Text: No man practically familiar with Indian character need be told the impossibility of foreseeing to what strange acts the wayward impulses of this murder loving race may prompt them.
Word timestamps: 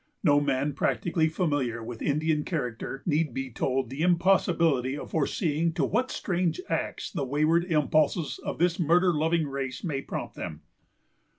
No 0.23 0.39
man 0.41 0.73
practically 0.73 1.29
familiar 1.29 1.83
with 1.83 2.01
Indian 2.01 2.43
character 2.43 3.03
need 3.05 3.35
be 3.35 3.51
told 3.51 3.91
the 3.91 4.01
impossibility 4.01 4.97
of 4.97 5.11
foreseeing 5.11 5.73
to 5.73 5.85
what 5.85 6.09
strange 6.09 6.59
acts 6.69 7.11
the 7.11 7.23
wayward 7.23 7.65
impulses 7.71 8.39
of 8.43 8.57
this 8.57 8.79
murder 8.79 9.13
loving 9.13 9.45
race 9.47 9.83
may 9.83 10.01
prompt 10.01 10.33
them. 10.33 10.63